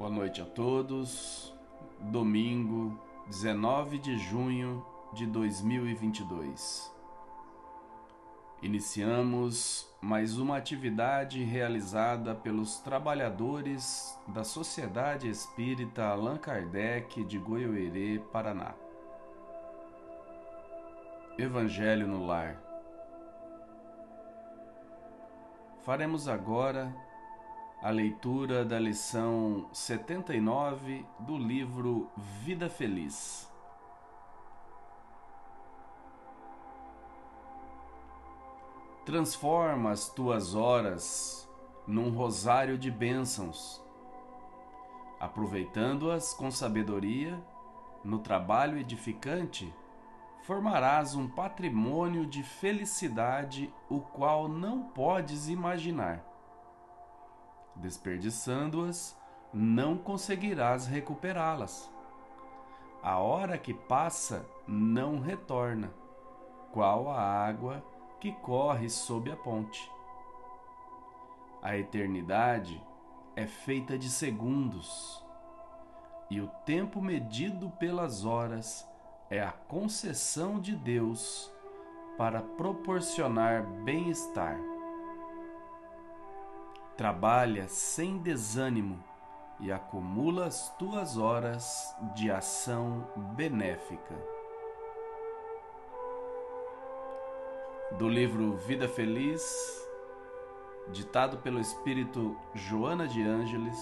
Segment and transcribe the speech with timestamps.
[0.00, 1.52] Boa noite a todos.
[2.00, 4.82] Domingo, 19 de junho
[5.12, 6.90] de 2022.
[8.62, 18.72] Iniciamos mais uma atividade realizada pelos trabalhadores da Sociedade Espírita Allan Kardec de Goiôerê, Paraná.
[21.36, 22.58] Evangelho no Lar.
[25.84, 26.90] Faremos agora
[27.82, 33.48] a leitura da lição 79 do livro Vida Feliz.
[39.06, 41.48] Transforma as tuas horas
[41.86, 43.82] num rosário de bênçãos,
[45.18, 47.42] aproveitando-as com sabedoria
[48.04, 49.72] no trabalho edificante
[50.42, 56.29] formarás um patrimônio de felicidade o qual não podes imaginar.
[57.76, 59.16] Desperdiçando-as,
[59.52, 61.90] não conseguirás recuperá-las.
[63.02, 65.90] A hora que passa não retorna,
[66.72, 67.82] qual a água
[68.20, 69.90] que corre sob a ponte.
[71.62, 72.80] A eternidade
[73.34, 75.24] é feita de segundos,
[76.30, 78.86] e o tempo medido pelas horas
[79.30, 81.50] é a concessão de Deus
[82.16, 84.69] para proporcionar bem-estar.
[87.00, 89.02] Trabalha sem desânimo
[89.58, 94.14] e acumula as tuas horas de ação benéfica.
[97.96, 99.42] Do livro Vida Feliz,
[100.92, 103.78] ditado pelo espírito Joana de Ângeles,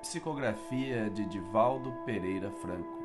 [0.00, 2.98] psicografia de Divaldo Pereira Franco.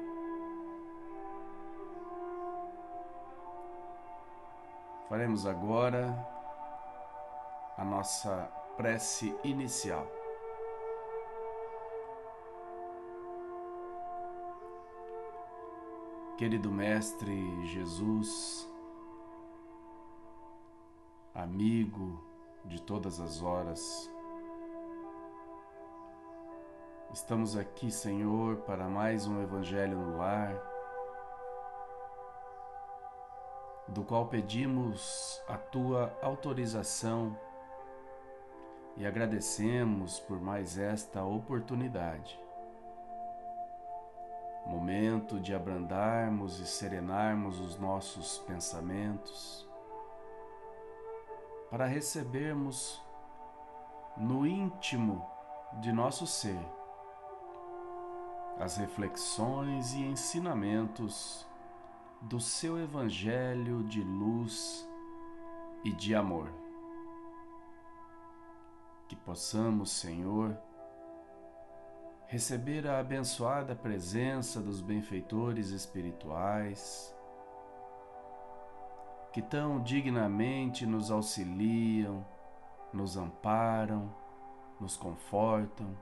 [5.10, 6.33] Faremos agora
[7.78, 10.08] a nossa prece inicial.
[16.38, 18.68] Querido Mestre Jesus,
[21.34, 22.24] amigo
[22.66, 24.10] de todas as horas,
[27.14, 30.74] estamos aqui, Senhor, para mais um Evangelho no Lar
[33.88, 37.38] do qual pedimos a tua autorização
[38.96, 42.40] e agradecemos por mais esta oportunidade.
[44.66, 49.68] Momento de abrandarmos e serenarmos os nossos pensamentos,
[51.70, 53.02] para recebermos
[54.16, 55.26] no íntimo
[55.82, 56.60] de nosso ser
[58.60, 61.46] as reflexões e ensinamentos
[62.22, 64.88] do seu Evangelho de luz
[65.84, 66.63] e de amor.
[69.26, 70.58] Possamos, Senhor,
[72.28, 77.16] receber a abençoada presença dos benfeitores espirituais,
[79.32, 82.26] que tão dignamente nos auxiliam,
[82.92, 84.14] nos amparam,
[84.80, 85.98] nos confortam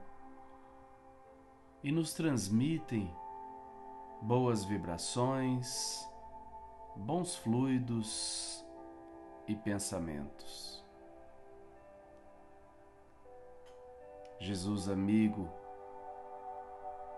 [1.82, 3.14] e nos transmitem
[4.20, 6.06] boas vibrações
[6.96, 8.64] bons fluidos
[9.46, 10.81] e pensamentos.
[14.42, 15.48] Jesus amigo,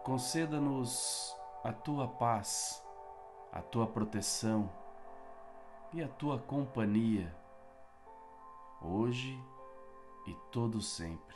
[0.03, 2.85] conceda-nos a tua paz,
[3.51, 4.71] a tua proteção
[5.95, 7.35] e a tua companhia,
[8.83, 9.43] hoje
[10.27, 11.35] e todo sempre.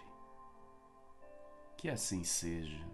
[1.78, 2.84] Que assim seja.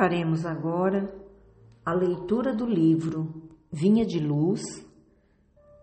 [0.00, 1.14] Faremos agora
[1.84, 4.62] a leitura do livro Vinha de Luz,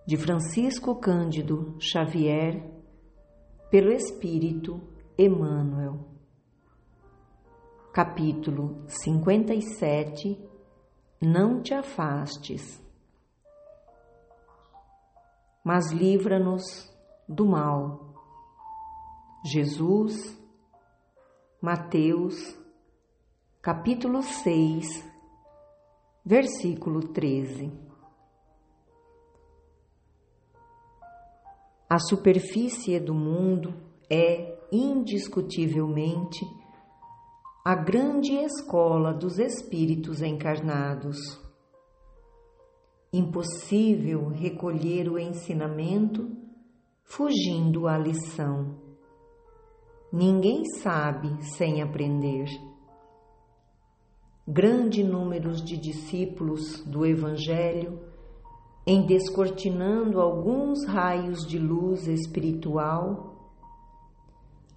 [0.07, 2.67] de Francisco Cândido Xavier,
[3.69, 4.81] pelo Espírito
[5.15, 5.99] Emmanuel.
[7.93, 10.43] Capítulo 57
[11.21, 12.83] Não te afastes,
[15.63, 16.91] mas livra-nos
[17.29, 18.15] do mal.
[19.45, 20.35] Jesus,
[21.61, 22.57] Mateus
[23.67, 25.03] capítulo 6,
[26.23, 27.69] versículo 13.
[31.89, 33.73] A superfície do mundo
[34.09, 36.45] é indiscutivelmente
[37.65, 41.17] a grande escola dos espíritos encarnados.
[43.11, 46.25] Impossível recolher o ensinamento
[47.03, 48.79] fugindo à lição.
[50.13, 52.47] ninguém sabe sem aprender.
[54.49, 57.99] Grande número de discípulos do Evangelho,
[58.85, 63.51] em descortinando alguns raios de luz espiritual,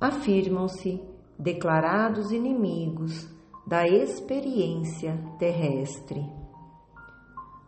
[0.01, 1.01] afirmam-se
[1.39, 3.29] declarados inimigos
[3.65, 6.29] da experiência terrestre.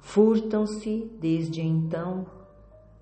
[0.01, 2.27] Furtam-se, desde então,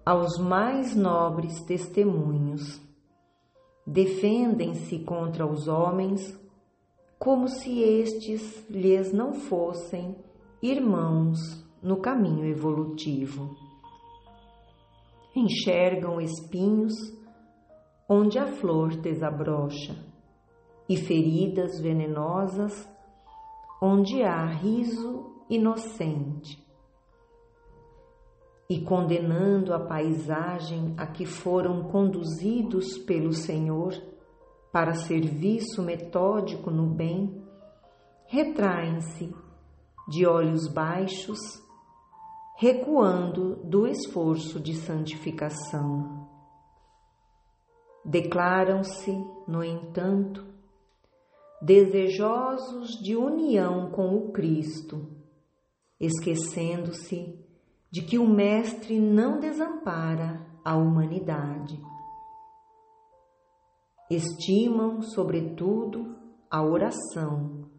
[0.04, 2.78] aos mais nobres testemunhos.
[3.86, 6.38] Defendem-se contra os homens
[7.20, 10.16] como se estes lhes não fossem
[10.62, 11.38] irmãos
[11.82, 13.54] no caminho evolutivo.
[15.36, 16.94] Enxergam espinhos
[18.08, 19.94] onde a flor desabrocha
[20.88, 22.88] e feridas venenosas
[23.82, 26.58] onde há riso inocente
[28.66, 34.09] e condenando a paisagem a que foram conduzidos pelo Senhor
[34.72, 37.44] para serviço metódico no bem,
[38.26, 39.34] retraem-se
[40.08, 41.38] de olhos baixos,
[42.56, 46.28] recuando do esforço de santificação.
[48.04, 49.12] Declaram-se,
[49.46, 50.46] no entanto,
[51.60, 55.06] desejosos de união com o Cristo,
[55.98, 57.38] esquecendo-se
[57.90, 61.80] de que o Mestre não desampara a humanidade.
[64.10, 66.16] Estimam, sobretudo,
[66.50, 67.70] a oração,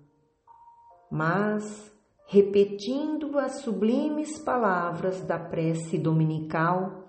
[1.11, 1.93] mas,
[2.25, 7.03] repetindo as sublimes palavras da prece dominical,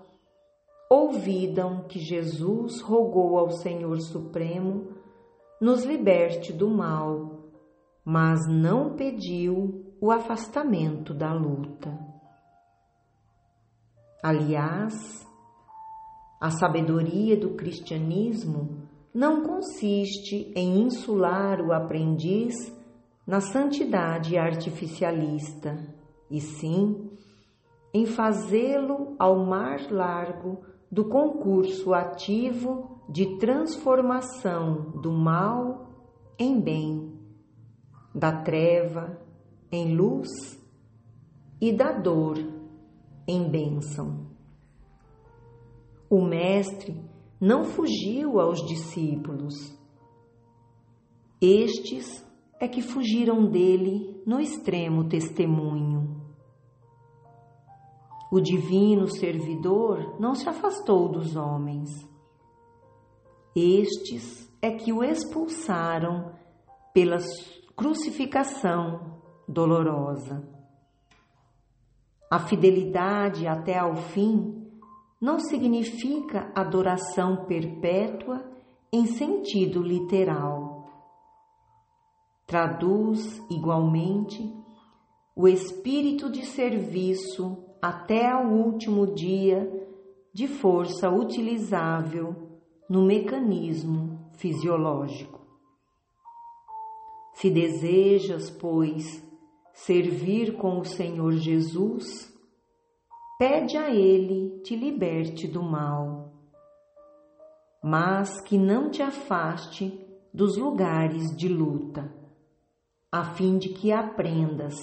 [0.89, 4.89] ouvidam que Jesus rogou ao Senhor Supremo
[5.61, 7.49] nos liberte do mal,
[8.03, 11.97] mas não pediu o afastamento da luta.
[14.21, 15.25] Aliás,
[16.41, 18.82] a sabedoria do cristianismo
[19.13, 22.55] não consiste em insular o aprendiz
[23.25, 25.77] na santidade artificialista,
[26.29, 27.11] e sim
[27.93, 35.87] em fazê-lo ao mar largo do concurso ativo de transformação do mal
[36.39, 37.13] em bem,
[38.13, 39.19] da treva
[39.71, 40.29] em luz
[41.61, 42.37] e da dor
[43.27, 44.27] em bênção.
[46.09, 46.99] O Mestre
[47.43, 49.77] não fugiu aos discípulos.
[51.41, 52.25] Estes
[52.57, 56.23] é que fugiram dele no extremo testemunho.
[58.31, 61.89] O divino servidor não se afastou dos homens.
[63.53, 66.31] Estes é que o expulsaram
[66.93, 67.17] pela
[67.75, 70.47] crucificação dolorosa.
[72.31, 74.62] A fidelidade até ao fim
[75.23, 78.43] não significa adoração perpétua
[78.91, 80.85] em sentido literal.
[82.45, 84.53] Traduz, igualmente,
[85.33, 89.71] o espírito de serviço até ao último dia
[90.33, 92.35] de força utilizável
[92.89, 95.39] no mecanismo fisiológico.
[97.35, 99.23] Se desejas, pois,
[99.71, 102.32] servir com o Senhor Jesus,
[103.37, 106.31] pede a Ele te liberte do mal,
[107.81, 109.99] mas que não te afaste
[110.33, 112.11] dos lugares de luta,
[113.11, 114.75] a fim de que aprendas,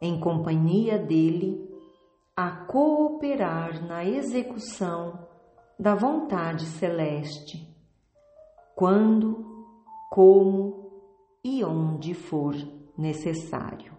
[0.00, 1.68] em companhia dele,
[2.36, 5.26] a cooperar na execução
[5.78, 7.68] da vontade celeste,
[8.74, 9.44] quando,
[10.10, 10.90] como
[11.44, 12.54] e onde for
[12.96, 13.89] necessário.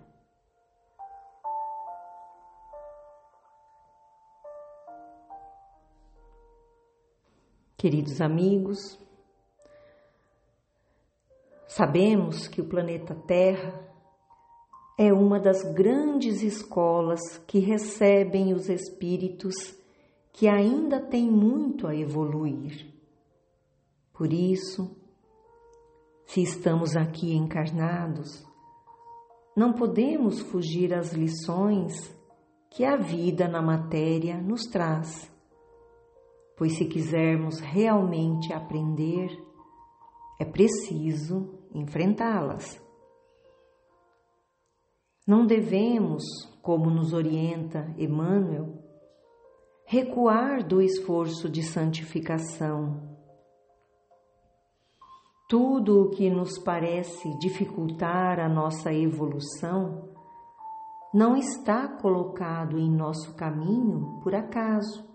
[7.82, 8.96] Queridos amigos,
[11.68, 13.74] sabemos que o planeta Terra
[15.00, 19.56] é uma das grandes escolas que recebem os espíritos
[20.32, 22.86] que ainda têm muito a evoluir.
[24.14, 24.96] Por isso,
[26.28, 28.46] se estamos aqui encarnados,
[29.58, 32.16] não podemos fugir às lições
[32.70, 35.31] que a vida na matéria nos traz
[36.62, 39.36] pois se quisermos realmente aprender,
[40.40, 42.80] é preciso enfrentá-las.
[45.26, 46.22] Não devemos,
[46.62, 48.78] como nos orienta Emmanuel,
[49.88, 53.18] recuar do esforço de santificação.
[55.50, 60.14] Tudo o que nos parece dificultar a nossa evolução
[61.12, 65.10] não está colocado em nosso caminho por acaso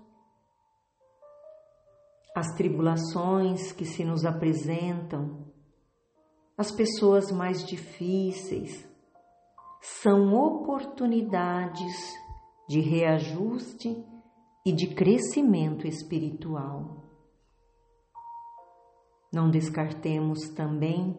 [2.36, 5.46] as tribulações que se nos apresentam,
[6.54, 8.86] as pessoas mais difíceis,
[9.80, 11.94] são oportunidades
[12.68, 14.04] de reajuste
[14.66, 17.04] e de crescimento espiritual.
[19.32, 21.16] Não descartemos também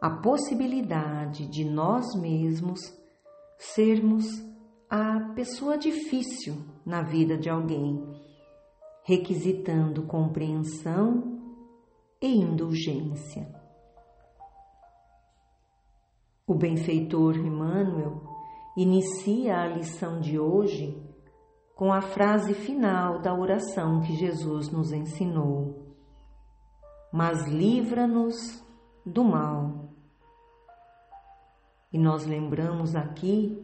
[0.00, 2.80] a possibilidade de nós mesmos
[3.56, 4.26] sermos
[4.90, 8.27] a pessoa difícil na vida de alguém,
[9.08, 11.40] requisitando compreensão
[12.20, 13.48] e indulgência.
[16.46, 18.22] O benfeitor Emmanuel
[18.76, 21.02] inicia a lição de hoje
[21.74, 25.96] com a frase final da oração que Jesus nos ensinou:
[27.10, 28.62] Mas livra-nos
[29.06, 29.88] do mal.
[31.90, 33.58] E nós lembramos aqui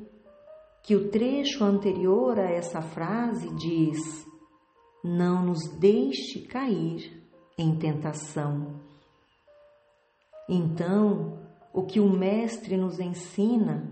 [0.83, 4.25] que o trecho anterior a essa frase diz:
[5.05, 7.23] Não nos deixe cair
[7.59, 8.81] em tentação.
[10.49, 11.39] Então,
[11.75, 13.87] o que o Mestre nos ensina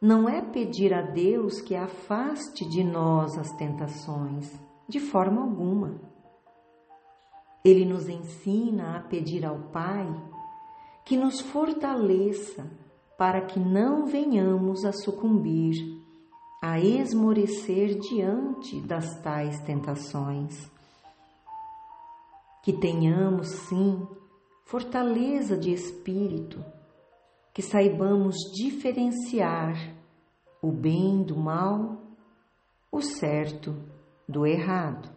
[0.00, 4.48] não é pedir a Deus que afaste de nós as tentações,
[4.88, 6.00] de forma alguma.
[7.64, 10.06] Ele nos ensina a pedir ao Pai
[11.04, 12.70] que nos fortaleça
[13.18, 15.74] para que não venhamos a sucumbir,
[16.60, 20.70] a esmorecer diante das tais tentações.
[22.62, 24.06] Que tenhamos, sim,
[24.64, 26.64] fortaleza de espírito
[27.56, 29.96] que saibamos diferenciar
[30.60, 32.02] o bem do mal,
[32.92, 33.74] o certo
[34.28, 35.14] do errado.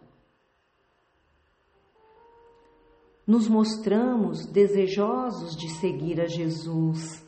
[3.26, 7.22] Nos mostramos desejosos de seguir a Jesus,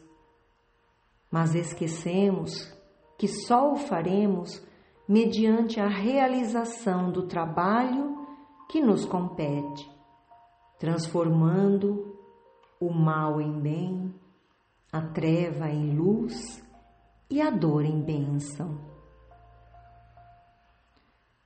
[1.31, 2.73] mas esquecemos
[3.23, 4.61] que só o faremos
[5.09, 8.26] mediante a realização do trabalho
[8.69, 9.88] que nos compete,
[10.76, 12.19] transformando
[12.81, 14.12] o mal em bem,
[14.93, 16.69] a treva em luz
[17.31, 18.81] e a dor em bênção.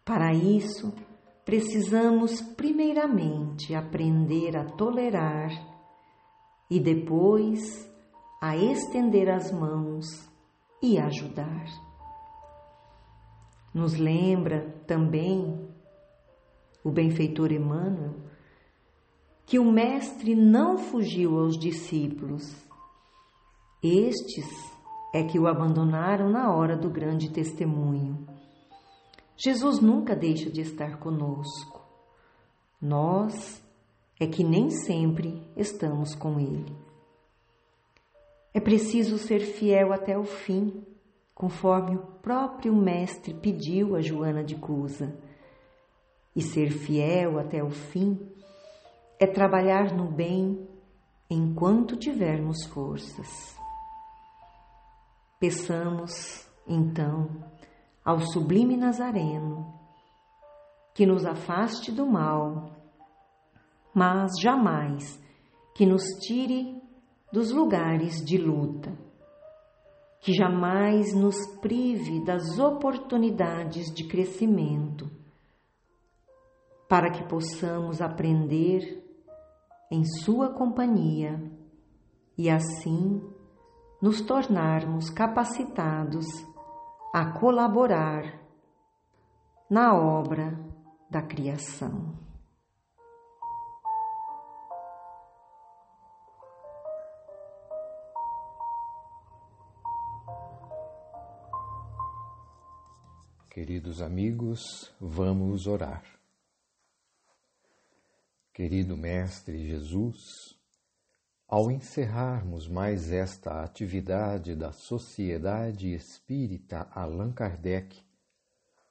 [0.03, 0.95] Para isso,
[1.45, 5.51] precisamos primeiramente aprender a tolerar
[6.71, 7.87] e depois
[8.41, 10.26] a estender as mãos
[10.95, 11.67] e ajudar.
[13.75, 15.69] Nos lembra também
[16.83, 18.15] o benfeitor Emmanuel
[19.45, 22.67] que o Mestre não fugiu aos discípulos
[23.83, 24.47] estes
[25.15, 28.27] é que o abandonaram na hora do grande testemunho.
[29.37, 31.81] Jesus nunca deixa de estar conosco.
[32.81, 33.63] Nós
[34.19, 36.86] é que nem sempre estamos com Ele.
[38.57, 40.83] É preciso ser fiel até o fim,
[41.35, 45.15] conforme o próprio Mestre pediu a Joana de Cusa.
[46.35, 48.19] E ser fiel até o fim
[49.21, 50.67] é trabalhar no bem
[51.29, 53.55] enquanto tivermos forças.
[55.39, 57.29] Peçamos, então,
[58.03, 59.71] ao Sublime Nazareno
[60.95, 62.71] que nos afaste do mal,
[63.93, 65.23] mas jamais
[65.75, 66.76] que nos tire
[67.33, 68.97] dos lugares de luta,
[70.21, 75.11] que jamais nos prive das oportunidades de crescimento,
[76.89, 79.05] para que possamos aprender
[79.91, 81.41] em Sua companhia
[82.37, 83.23] e assim
[84.01, 86.27] nos tornarmos capacitados
[87.13, 88.41] a colaborar
[89.71, 90.59] na obra
[91.11, 92.15] da criação.
[103.57, 106.05] Queridos amigos, vamos orar.
[108.53, 110.55] Querido Mestre Jesus,
[111.49, 118.05] ao encerrarmos mais esta atividade da Sociedade Espírita Allan Kardec,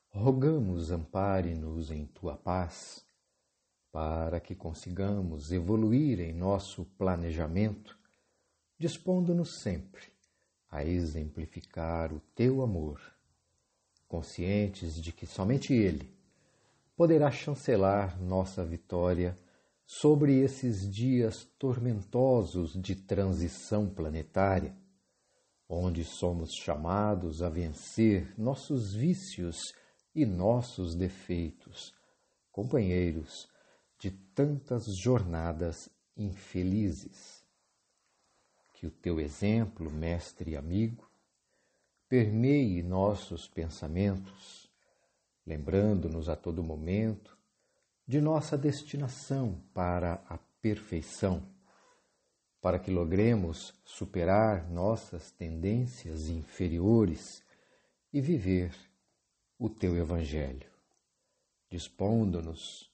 [0.09, 3.05] rogamos ampare-nos em tua paz,
[3.91, 7.95] para que consigamos evoluir em nosso planejamento,
[8.79, 10.11] dispondo-nos sempre
[10.71, 13.14] a exemplificar o teu amor,
[14.07, 16.13] conscientes de que somente Ele
[16.95, 19.35] poderá chancelar nossa vitória
[19.85, 24.75] sobre esses dias tormentosos de transição planetária,
[25.69, 29.57] onde somos chamados a vencer nossos vícios
[30.13, 31.93] e nossos defeitos,
[32.51, 33.47] companheiros
[33.99, 37.43] de tantas jornadas infelizes.
[38.73, 41.09] Que o teu exemplo, mestre e amigo,
[42.07, 44.69] permeie nossos pensamentos,
[45.45, 47.37] lembrando-nos a todo momento
[48.07, 51.43] de nossa destinação para a perfeição,
[52.61, 57.43] para que logremos superar nossas tendências inferiores
[58.13, 58.75] e viver
[59.57, 60.69] o teu Evangelho,
[61.69, 62.91] dispondo-nos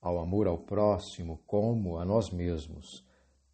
[0.00, 3.04] ao amor ao próximo como a nós mesmos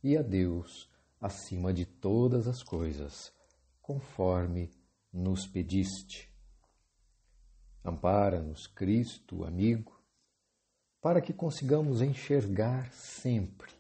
[0.03, 0.89] e a Deus
[1.21, 3.33] acima de todas as coisas,
[3.81, 4.71] conforme
[5.13, 6.33] nos pediste.
[7.85, 10.01] Ampara-nos, Cristo, amigo,
[11.01, 13.73] para que consigamos enxergar sempre,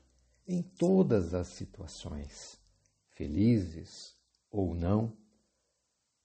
[0.46, 2.60] em todas as situações,
[3.10, 4.16] felizes
[4.50, 5.16] ou não,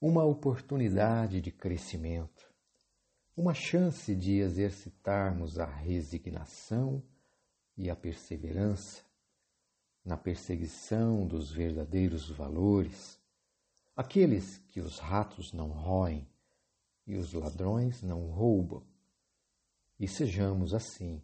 [0.02, 2.52] uma oportunidade de crescimento,
[3.36, 7.04] uma chance de exercitarmos a resignação
[7.78, 9.04] e a perseverança
[10.04, 13.20] na perseguição dos verdadeiros valores,
[13.98, 16.30] aqueles que os ratos não roem
[17.08, 18.86] e os ladrões não roubam
[20.00, 21.24] e sejamos, assim,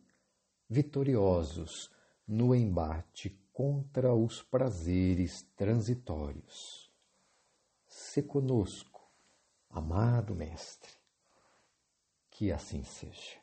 [0.67, 1.91] vitoriosos
[2.27, 6.91] no embate contra os prazeres transitórios.
[7.87, 9.07] Se conosco,
[9.69, 10.91] amado Mestre,
[12.31, 13.42] que assim seja.